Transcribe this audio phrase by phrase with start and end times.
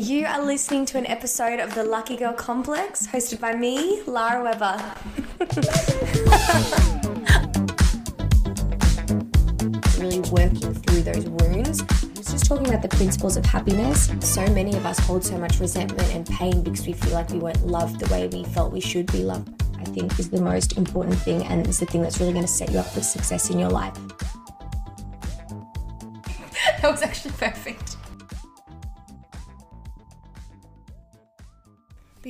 [0.00, 4.42] You are listening to an episode of the Lucky Girl Complex hosted by me, Lara
[4.42, 4.82] Weber.
[10.00, 11.82] really working through those wounds.
[11.82, 14.10] I was just talking about the principles of happiness.
[14.20, 17.38] So many of us hold so much resentment and pain because we feel like we
[17.38, 19.50] weren't loved the way we felt we should be loved.
[19.78, 22.50] I think is the most important thing and is the thing that's really going to
[22.50, 23.92] set you up for success in your life.
[26.80, 27.98] that was actually perfect.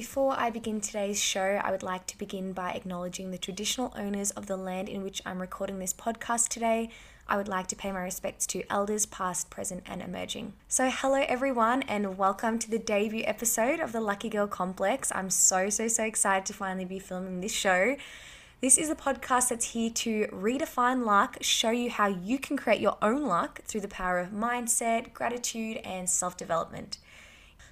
[0.00, 4.30] Before I begin today's show, I would like to begin by acknowledging the traditional owners
[4.30, 6.88] of the land in which I'm recording this podcast today.
[7.28, 10.55] I would like to pay my respects to elders past, present, and emerging.
[10.68, 15.12] So, hello everyone, and welcome to the debut episode of the Lucky Girl Complex.
[15.14, 17.96] I'm so, so, so excited to finally be filming this show.
[18.62, 22.80] This is a podcast that's here to redefine luck, show you how you can create
[22.80, 26.96] your own luck through the power of mindset, gratitude, and self development.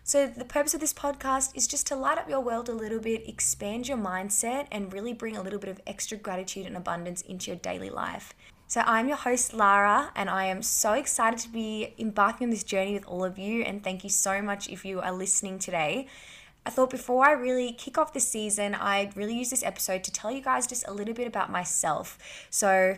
[0.08, 2.98] So, the purpose of this podcast is just to light up your world a little
[2.98, 7.20] bit, expand your mindset, and really bring a little bit of extra gratitude and abundance
[7.20, 8.32] into your daily life.
[8.68, 12.64] So, I'm your host, Lara, and I am so excited to be embarking on this
[12.64, 13.62] journey with all of you.
[13.64, 16.06] And thank you so much if you are listening today.
[16.64, 20.10] I thought before I really kick off this season, I'd really use this episode to
[20.10, 22.16] tell you guys just a little bit about myself.
[22.48, 22.96] So,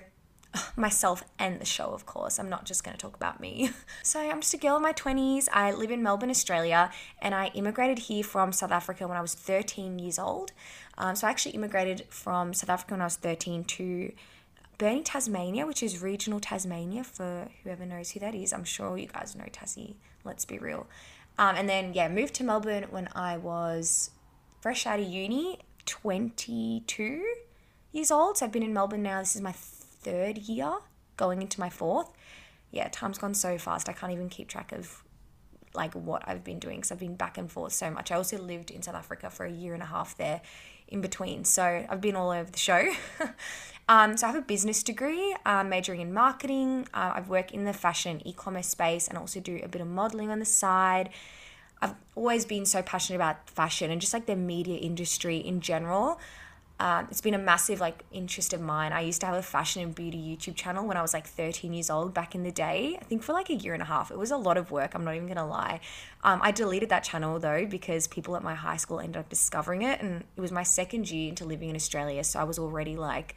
[0.76, 2.38] myself and the show, of course.
[2.38, 3.70] I'm not just going to talk about me.
[4.02, 5.48] So, I'm just a girl in my 20s.
[5.52, 9.34] I live in Melbourne, Australia, and I immigrated here from South Africa when I was
[9.34, 10.52] 13 years old.
[10.98, 14.12] Um, so, I actually immigrated from South Africa when I was 13 to
[14.78, 18.52] Burnie, Tasmania, which is regional Tasmania for whoever knows who that is.
[18.52, 20.86] I'm sure you guys know Tassie, let's be real.
[21.38, 24.10] Um, and then, yeah, moved to Melbourne when I was
[24.60, 27.24] fresh out of uni, 22
[27.92, 28.38] years old.
[28.38, 29.20] So, I've been in Melbourne now.
[29.20, 29.52] This is my
[30.00, 30.72] third year,
[31.16, 32.10] going into my fourth.
[32.70, 33.88] Yeah, time's gone so fast.
[33.88, 35.02] I can't even keep track of
[35.74, 38.10] like what I've been doing because I've been back and forth so much.
[38.10, 40.40] I also lived in South Africa for a year and a half there
[40.88, 41.44] in between.
[41.44, 42.92] So I've been all over the show.
[43.88, 46.88] um, so I have a business degree, um, majoring in marketing.
[46.92, 49.88] Uh, I've worked in the fashion e commerce space and also do a bit of
[49.88, 51.10] modeling on the side.
[51.80, 56.20] I've always been so passionate about fashion and just like the media industry in general.
[56.80, 58.94] Um, it's been a massive like interest of mine.
[58.94, 61.74] I used to have a fashion and beauty YouTube channel when I was like 13
[61.74, 62.96] years old back in the day.
[62.98, 64.10] I think for like a year and a half.
[64.10, 64.94] It was a lot of work.
[64.94, 65.80] I'm not even gonna lie.
[66.24, 69.82] Um, I deleted that channel though because people at my high school ended up discovering
[69.82, 72.96] it, and it was my second year into living in Australia, so I was already
[72.96, 73.34] like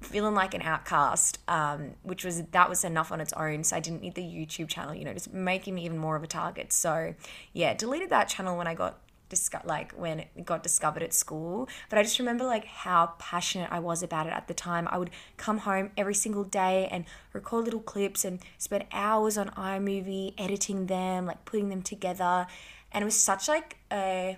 [0.00, 3.64] feeling like an outcast, um, which was that was enough on its own.
[3.64, 6.22] So I didn't need the YouTube channel, you know, just making me even more of
[6.22, 6.72] a target.
[6.72, 7.14] So
[7.52, 11.68] yeah, deleted that channel when I got disco- like when it got discovered at school.
[11.88, 14.86] But i just remember like how passionate i was about it at the time.
[14.90, 19.48] I would come home every single day and record little clips and spend hours on
[19.50, 22.46] imovie editing them like putting them together.
[22.92, 24.36] And it was such like a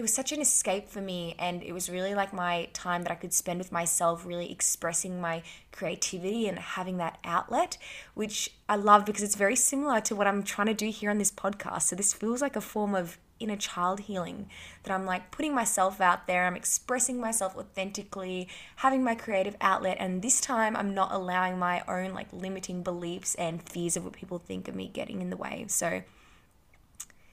[0.00, 1.34] it was such an escape for me.
[1.38, 5.20] And it was really like my time that I could spend with myself really expressing
[5.20, 7.76] my creativity and having that outlet
[8.14, 11.18] which I love because it's very similar to what I'm trying to do here on
[11.18, 11.82] this podcast.
[11.82, 14.48] So this feels like a form of inner child healing
[14.84, 19.96] that I'm like putting myself out there, I'm expressing myself authentically, having my creative outlet,
[19.98, 24.12] and this time I'm not allowing my own like limiting beliefs and fears of what
[24.12, 25.64] people think of me getting in the way.
[25.68, 26.02] So,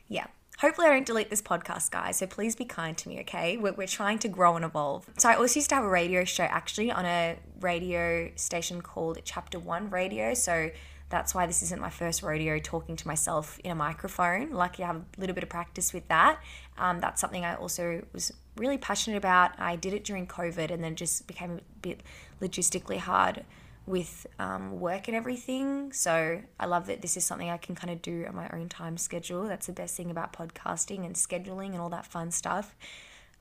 [0.08, 0.28] yeah.
[0.60, 2.18] Hopefully, I don't delete this podcast, guys.
[2.18, 3.58] So please be kind to me, okay?
[3.58, 5.08] We're, we're trying to grow and evolve.
[5.18, 9.20] So, I also used to have a radio show actually on a radio station called
[9.24, 10.34] Chapter One Radio.
[10.34, 10.72] So,
[11.10, 14.52] that's why this isn't my first rodeo talking to myself in a microphone.
[14.52, 16.40] Lucky I have a little bit of practice with that.
[16.78, 19.52] Um, that's something I also was really passionate about.
[19.58, 22.02] I did it during COVID and then just became a bit
[22.42, 23.46] logistically hard
[23.86, 25.94] with um, work and everything.
[25.94, 28.68] So I love that this is something I can kind of do on my own
[28.68, 29.48] time schedule.
[29.48, 32.76] That's the best thing about podcasting and scheduling and all that fun stuff.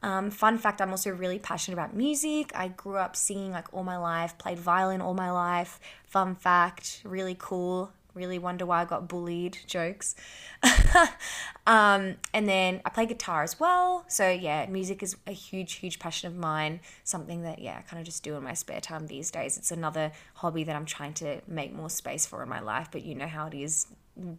[0.03, 2.53] Um, fun fact I'm also really passionate about music.
[2.55, 5.81] I grew up singing like all my life, played violin all my life.
[6.17, 7.93] Fun fact, really cool.
[8.15, 9.59] Really wonder why I got bullied.
[9.67, 10.15] Jokes.
[11.67, 14.07] um, and then I play guitar as well.
[14.09, 16.81] So, yeah, music is a huge, huge passion of mine.
[17.05, 19.59] Something that, yeah, I kind of just do in my spare time these days.
[19.59, 22.89] It's another hobby that I'm trying to make more space for in my life.
[22.91, 23.87] But you know how it is.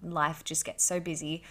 [0.02, 1.44] Life just gets so busy.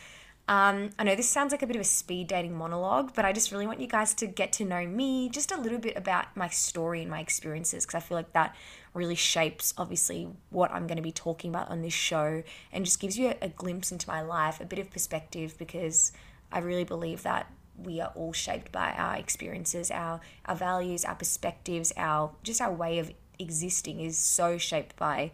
[0.49, 3.33] Um, I know this sounds like a bit of a speed dating monologue, but I
[3.33, 6.37] just really want you guys to get to know me just a little bit about
[6.37, 8.55] my story and my experiences because I feel like that
[8.95, 13.01] really shapes, obviously, what I'm going to be talking about on this show and just
[13.01, 16.13] gives you a, a glimpse into my life, a bit of perspective because
[16.53, 21.17] I really believe that we are all shaped by our experiences, our, our values, our
[21.17, 25.33] perspectives, our just our way of existing is so shaped by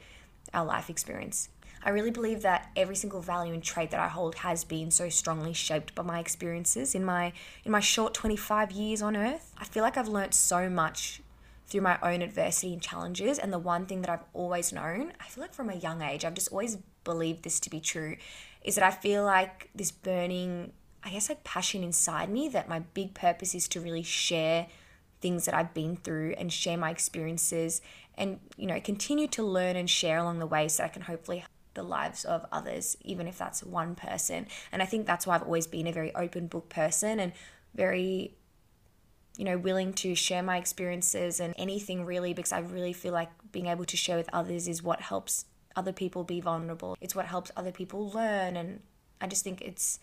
[0.55, 1.50] our life experience.
[1.84, 5.08] I really believe that every single value and trait that I hold has been so
[5.08, 7.32] strongly shaped by my experiences in my
[7.64, 9.52] in my short 25 years on earth.
[9.58, 11.20] I feel like I've learnt so much
[11.67, 15.25] through my own adversity and challenges and the one thing that I've always known, I
[15.29, 18.17] feel like from a young age, I've just always believed this to be true,
[18.62, 20.73] is that I feel like this burning
[21.05, 24.69] I guess like passion inside me that my big purpose is to really share
[25.20, 27.82] things that I've been through and share my experiences
[28.17, 31.44] and you know continue to learn and share along the way so I can hopefully
[31.75, 34.47] the lives of others even if that's one person.
[34.71, 37.33] And I think that's why I've always been a very open book person and
[37.75, 38.35] very
[39.39, 43.31] you know willing to share my experiences and anything really because I really feel like
[43.51, 45.47] being able to share with others is what helps
[45.77, 46.97] other people be vulnerable.
[47.01, 48.57] It's what helps other people learn.
[48.57, 48.81] And
[49.21, 49.99] I just think it's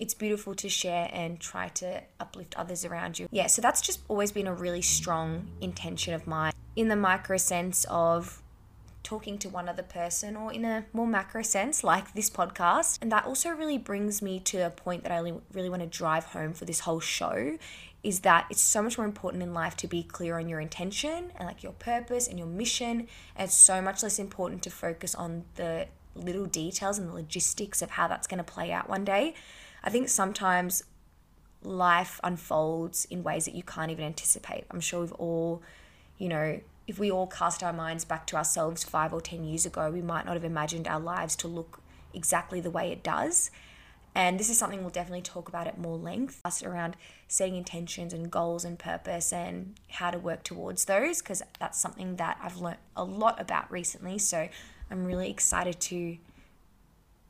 [0.00, 3.28] it's beautiful to share and try to uplift others around you.
[3.30, 6.52] Yeah, so that's just always been a really strong intention of mine.
[6.74, 8.42] In the micro sense of
[9.04, 12.98] talking to one other person or in a more macro sense like this podcast.
[13.00, 15.18] And that also really brings me to a point that i
[15.52, 17.56] really, want to drive home for this whole show
[18.02, 21.32] is that it's so much more important in life to be clear on your intention
[21.36, 23.08] and like your purpose and your mission.
[23.36, 27.80] And it's so much less important to focus on the little details and the logistics
[27.80, 29.34] of how that's going to play out one day.
[29.82, 30.84] I think sometimes
[31.62, 34.64] life unfolds in ways that you can't even anticipate.
[34.70, 35.62] I'm sure we've all,
[36.18, 39.64] you know, if we all cast our minds back to ourselves five or 10 years
[39.64, 41.80] ago, we might not have imagined our lives to look
[42.12, 43.50] exactly the way it does.
[44.14, 46.96] And this is something we'll definitely talk about at more length us around
[47.26, 52.16] setting intentions and goals and purpose and how to work towards those, because that's something
[52.16, 54.18] that I've learned a lot about recently.
[54.18, 54.48] So
[54.90, 56.18] I'm really excited to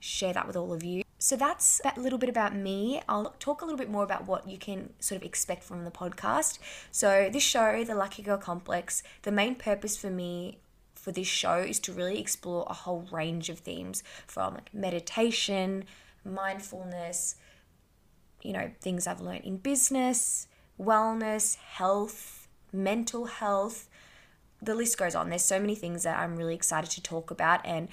[0.01, 1.04] share that with all of you.
[1.25, 3.01] So that's a little bit about me.
[3.09, 5.91] I'll talk a little bit more about what you can sort of expect from the
[5.91, 6.59] podcast.
[6.91, 10.59] So, this show, The Lucky Girl Complex, the main purpose for me
[10.95, 15.87] for this show is to really explore a whole range of themes from like meditation,
[16.27, 17.37] mindfulness,
[18.43, 20.47] you know, things I've learned in business,
[20.79, 23.89] wellness, health, mental health.
[24.61, 25.31] The list goes on.
[25.31, 27.89] There's so many things that I'm really excited to talk about and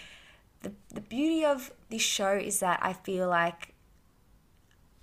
[0.62, 3.74] the, the beauty of this show is that I feel like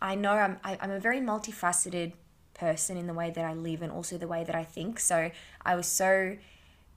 [0.01, 2.13] I know I'm, I, am i am a very multifaceted
[2.55, 5.01] person in the way that I live and also the way that I think.
[5.01, 5.31] So
[5.65, 6.37] I was so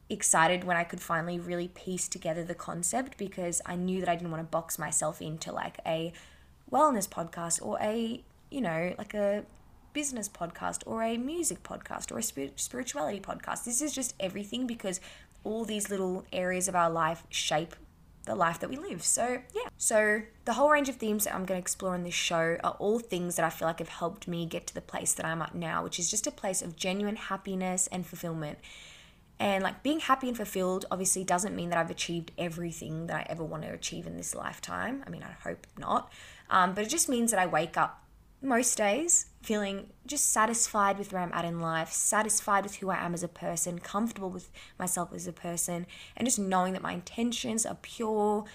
[0.10, 4.16] excited when I could finally really piece together the concept because I knew that I
[4.16, 6.12] didn't want to box myself into like a
[6.72, 9.46] wellness podcast or a, you know, like a
[9.94, 13.64] business podcast or a music podcast or a spirituality podcast.
[13.64, 15.00] This is just everything because
[15.44, 17.76] all these little areas of our life shape
[18.32, 19.04] the life that we live.
[19.04, 19.68] So, yeah.
[19.78, 22.76] So, the whole range of themes that I'm going to explore in this show are
[22.80, 25.42] all things that I feel like have helped me get to the place that I'm
[25.42, 28.58] at now, which is just a place of genuine happiness and fulfillment.
[29.38, 33.26] And like being happy and fulfilled obviously doesn't mean that I've achieved everything that I
[33.28, 35.04] ever want to achieve in this lifetime.
[35.06, 36.10] I mean, I hope not.
[36.50, 38.02] Um, but it just means that I wake up
[38.42, 42.98] most days feeling just satisfied with where I'm at in life, satisfied with who I
[43.04, 45.86] am as a person, comfortable with myself as a person,
[46.16, 48.46] and just knowing that my intentions are pure,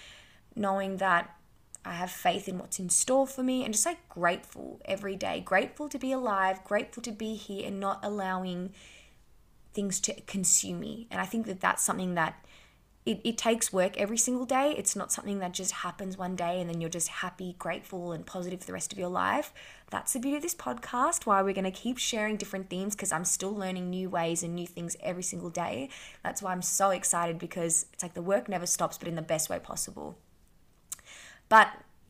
[0.55, 1.37] knowing that
[1.85, 5.41] I have faith in what's in store for me, and just like grateful every day.
[5.41, 8.73] Grateful to be alive, grateful to be here, and not allowing
[9.73, 11.07] things to consume me.
[11.11, 12.45] And I think that that's something that
[13.07, 14.75] it, it takes work every single day.
[14.77, 18.27] It's not something that just happens one day and then you're just happy, grateful, and
[18.27, 19.55] positive for the rest of your life.
[19.91, 23.13] That's the beauty of this podcast, why we're going to keep sharing different themes because
[23.13, 25.89] I'm still learning new ways and new things every single day.
[26.25, 29.23] That's why I'm so excited because it's like the work never stops, but in the
[29.23, 30.19] best way possible.
[31.49, 31.69] But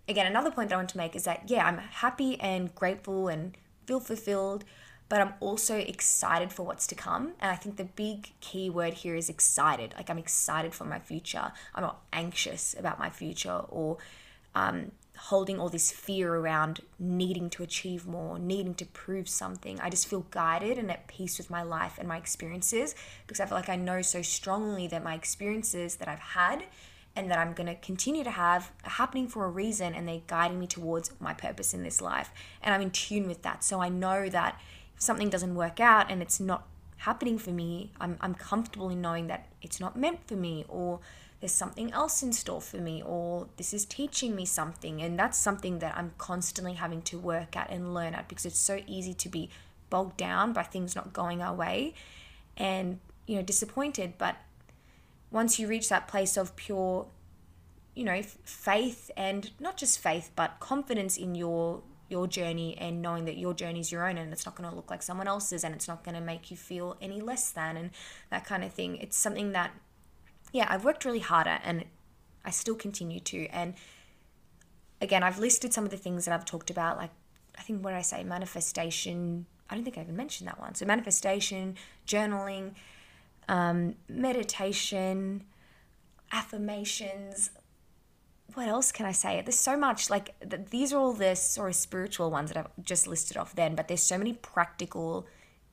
[0.08, 3.28] again, another point that I want to make is that, yeah, I'm happy and grateful
[3.28, 3.54] and
[3.84, 4.64] feel fulfilled
[5.08, 7.32] but I'm also excited for what's to come.
[7.40, 9.94] And I think the big key word here is excited.
[9.96, 11.52] Like I'm excited for my future.
[11.74, 13.98] I'm not anxious about my future or
[14.54, 19.80] um, holding all this fear around needing to achieve more, needing to prove something.
[19.80, 22.94] I just feel guided and at peace with my life and my experiences
[23.26, 26.64] because I feel like I know so strongly that my experiences that I've had
[27.14, 30.20] and that I'm going to continue to have are happening for a reason and they're
[30.26, 32.30] guiding me towards my purpose in this life.
[32.62, 33.64] And I'm in tune with that.
[33.64, 34.60] So I know that
[34.98, 36.66] something doesn't work out and it's not
[36.98, 41.00] happening for me, I'm, I'm comfortable in knowing that it's not meant for me or
[41.40, 45.02] there's something else in store for me or this is teaching me something.
[45.02, 48.58] And that's something that I'm constantly having to work at and learn at because it's
[48.58, 49.50] so easy to be
[49.90, 51.94] bogged down by things not going our way
[52.56, 54.14] and, you know, disappointed.
[54.16, 54.36] But
[55.30, 57.06] once you reach that place of pure,
[57.94, 63.24] you know, faith and not just faith, but confidence in your your journey and knowing
[63.24, 65.64] that your journey is your own and it's not going to look like someone else's
[65.64, 67.90] and it's not going to make you feel any less than and
[68.30, 68.96] that kind of thing.
[68.96, 69.72] It's something that,
[70.52, 71.84] yeah, I've worked really hard at and
[72.44, 73.46] I still continue to.
[73.48, 73.74] And
[75.00, 77.10] again, I've listed some of the things that I've talked about, like
[77.58, 78.22] I think did I say?
[78.22, 79.46] Manifestation.
[79.68, 80.74] I don't think I even mentioned that one.
[80.74, 81.74] So manifestation,
[82.06, 82.74] journaling,
[83.48, 85.42] um, meditation,
[86.32, 87.50] affirmations.
[88.56, 89.42] What else can I say?
[89.42, 90.08] There's so much.
[90.08, 93.54] Like th- these are all the sort of spiritual ones that I've just listed off
[93.54, 95.26] then, but there's so many practical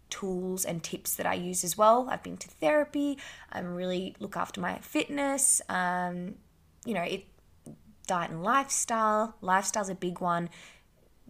[0.10, 2.10] tools and tips that I use as well.
[2.12, 3.18] I've been to therapy.
[3.54, 5.62] I'm really look after my fitness.
[5.70, 6.36] Um,
[6.86, 7.24] you know, it
[8.06, 9.38] diet and lifestyle.
[9.40, 10.50] Lifestyle's a big one.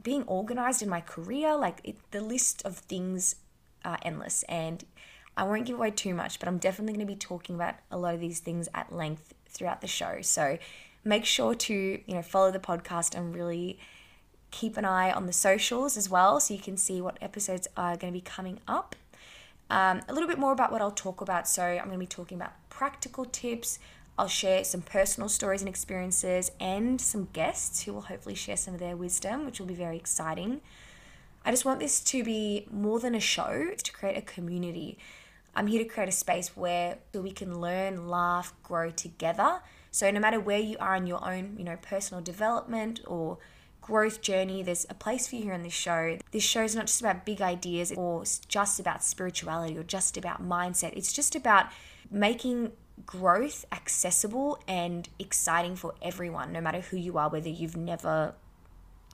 [0.01, 3.35] Being organized in my career, like it, the list of things
[3.85, 4.41] are endless.
[4.49, 4.83] And
[5.37, 7.97] I won't give away too much, but I'm definitely going to be talking about a
[7.99, 10.17] lot of these things at length throughout the show.
[10.21, 10.57] So
[11.03, 13.79] make sure to you know follow the podcast and really
[14.51, 17.97] keep an eye on the socials as well, so you can see what episodes are
[17.97, 18.95] going to be coming up.
[19.69, 21.47] Um, a little bit more about what I'll talk about.
[21.47, 23.79] So I'm going to be talking about practical tips,
[24.17, 28.75] I'll share some personal stories and experiences and some guests who will hopefully share some
[28.75, 30.61] of their wisdom, which will be very exciting.
[31.43, 34.99] I just want this to be more than a show, to create a community.
[35.55, 39.61] I'm here to create a space where we can learn, laugh, grow together.
[39.93, 43.37] So no matter where you are in your own, you know, personal development or
[43.79, 46.17] growth journey, there's a place for you here on this show.
[46.31, 50.43] This show is not just about big ideas or just about spirituality or just about
[50.43, 50.93] mindset.
[50.93, 51.67] It's just about
[52.09, 52.71] making
[53.05, 58.33] growth accessible and exciting for everyone, no matter who you are, whether you've never,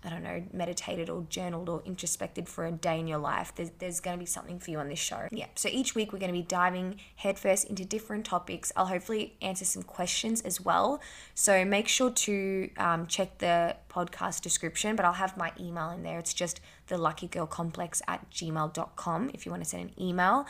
[0.03, 3.53] I don't know, meditated or journaled or introspected for a day in your life.
[3.55, 5.27] There's, there's going to be something for you on this show.
[5.31, 5.47] Yeah.
[5.55, 8.71] So each week we're going to be diving headfirst into different topics.
[8.75, 11.01] I'll hopefully answer some questions as well.
[11.35, 16.03] So make sure to um, check the podcast description, but I'll have my email in
[16.03, 16.19] there.
[16.19, 20.45] It's just the lucky girl complex at gmail.com if you want to send an email.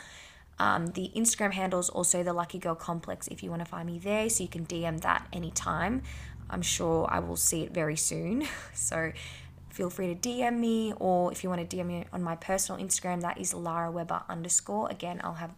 [0.60, 3.86] Um, the Instagram handle is also the Lucky Girl Complex if you want to find
[3.86, 6.02] me there, so you can DM that anytime.
[6.50, 8.46] I'm sure I will see it very soon.
[8.74, 9.12] So
[9.68, 12.80] feel free to DM me, or if you want to DM me on my personal
[12.82, 14.90] Instagram, that is Lara Weber underscore.
[14.90, 15.54] Again, I'll have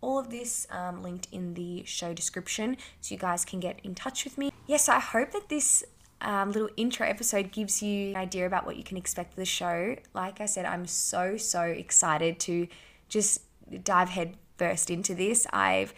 [0.00, 3.94] all of this um, linked in the show description so you guys can get in
[3.94, 4.50] touch with me.
[4.66, 5.84] Yes, I hope that this
[6.20, 9.44] um, little intro episode gives you an idea about what you can expect of the
[9.44, 9.96] show.
[10.14, 12.66] Like I said, I'm so, so excited to
[13.08, 13.42] just
[13.84, 15.46] dive head first into this.
[15.52, 15.94] I've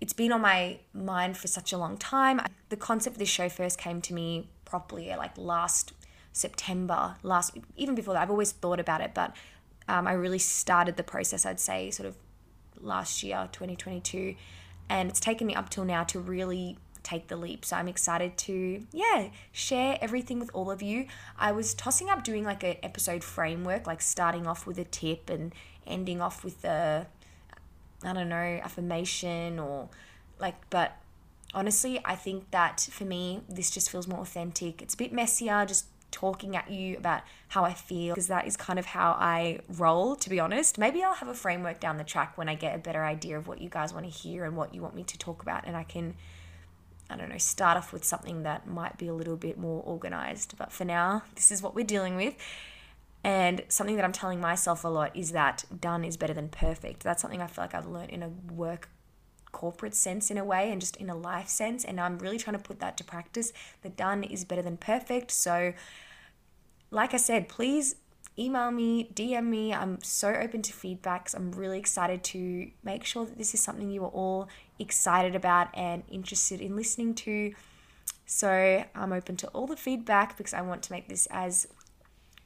[0.00, 2.40] it's been on my mind for such a long time.
[2.74, 5.92] The concept of this show first came to me properly like last
[6.32, 8.22] September, last even before that.
[8.22, 9.36] I've always thought about it, but
[9.86, 11.46] um, I really started the process.
[11.46, 12.16] I'd say sort of
[12.80, 14.34] last year, 2022,
[14.88, 17.64] and it's taken me up till now to really take the leap.
[17.64, 21.06] So I'm excited to, yeah, share everything with all of you.
[21.38, 25.30] I was tossing up doing like an episode framework, like starting off with a tip
[25.30, 25.54] and
[25.86, 27.06] ending off with a,
[28.02, 29.90] I don't know, affirmation or
[30.40, 30.96] like, but
[31.54, 34.82] honestly, I think that for me, this just feels more authentic.
[34.82, 38.56] It's a bit messier, just talking at you about how I feel because that is
[38.56, 40.78] kind of how I roll, to be honest.
[40.78, 43.48] Maybe I'll have a framework down the track when I get a better idea of
[43.48, 45.76] what you guys want to hear and what you want me to talk about, and
[45.76, 46.14] I can
[47.10, 50.56] I don't know, start off with something that might be a little bit more organized.
[50.56, 52.34] But for now, this is what we're dealing with.
[53.22, 57.02] And something that I'm telling myself a lot is that done is better than perfect.
[57.02, 58.88] That's something I feel like I've learned in a work
[59.54, 61.84] corporate sense in a way and just in a life sense.
[61.84, 63.52] And I'm really trying to put that to practice.
[63.82, 65.30] The done is better than perfect.
[65.30, 65.72] So,
[66.90, 67.96] like I said, please
[68.38, 69.72] email me, DM me.
[69.72, 71.34] I'm so open to feedbacks.
[71.34, 75.68] I'm really excited to make sure that this is something you are all excited about
[75.72, 77.54] and interested in listening to.
[78.26, 81.68] So I'm open to all the feedback because I want to make this as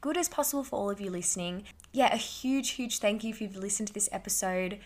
[0.01, 1.63] good as possible for all of you listening.
[1.91, 4.79] Yeah, a huge, huge thank you if you've listened to this episode.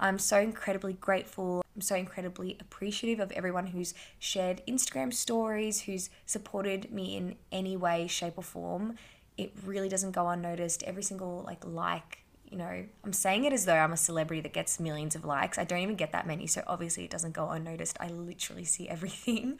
[0.00, 1.62] I'm so incredibly grateful.
[1.76, 7.76] I'm so incredibly appreciative of everyone who's shared Instagram stories, who's supported me in any
[7.76, 8.96] way, shape, or form
[9.40, 10.82] it really doesn't go unnoticed.
[10.82, 12.18] Every single like like,
[12.50, 15.56] you know, I'm saying it as though I'm a celebrity that gets millions of likes.
[15.56, 17.96] I don't even get that many, so obviously it doesn't go unnoticed.
[18.00, 19.58] I literally see everything.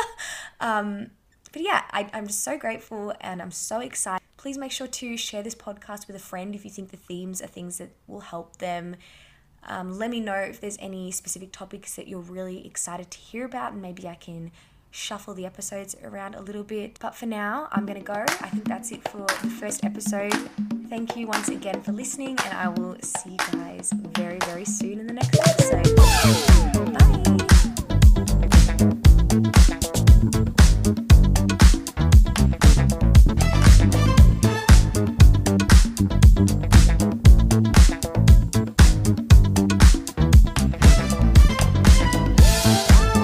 [0.60, 1.10] um,
[1.52, 4.22] but yeah, I, I'm just so grateful and I'm so excited.
[4.36, 7.42] Please make sure to share this podcast with a friend if you think the themes
[7.42, 8.94] are things that will help them.
[9.64, 13.44] Um, let me know if there's any specific topics that you're really excited to hear
[13.44, 14.52] about, and maybe I can
[14.90, 16.98] shuffle the episodes around a little bit.
[17.00, 18.14] But for now, I'm going to go.
[18.14, 20.32] I think that's it for the first episode.
[20.88, 25.00] Thank you once again for listening, and I will see you guys very, very soon
[25.00, 26.75] in the next episode.